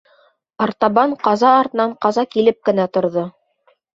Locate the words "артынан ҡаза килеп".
1.57-2.59